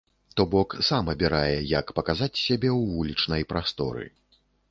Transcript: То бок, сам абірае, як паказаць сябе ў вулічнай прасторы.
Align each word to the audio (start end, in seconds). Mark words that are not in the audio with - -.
То 0.39 0.43
бок, 0.53 0.71
сам 0.87 1.11
абірае, 1.13 1.57
як 1.79 1.93
паказаць 2.01 2.41
сябе 2.45 2.69
ў 2.79 2.97
вулічнай 2.97 3.47
прасторы. 3.53 4.09